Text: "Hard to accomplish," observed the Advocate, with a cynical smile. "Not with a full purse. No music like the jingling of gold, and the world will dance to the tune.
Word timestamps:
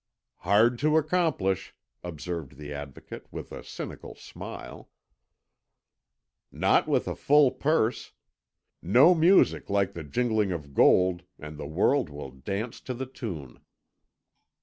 "Hard 0.39 0.79
to 0.79 0.97
accomplish," 0.97 1.75
observed 2.03 2.57
the 2.57 2.73
Advocate, 2.73 3.27
with 3.29 3.51
a 3.51 3.63
cynical 3.63 4.15
smile. 4.15 4.89
"Not 6.51 6.87
with 6.87 7.07
a 7.07 7.15
full 7.15 7.51
purse. 7.51 8.11
No 8.81 9.13
music 9.13 9.69
like 9.69 9.93
the 9.93 10.03
jingling 10.03 10.51
of 10.51 10.73
gold, 10.73 11.21
and 11.37 11.55
the 11.59 11.67
world 11.67 12.09
will 12.09 12.31
dance 12.31 12.81
to 12.81 12.95
the 12.95 13.05
tune. 13.05 13.61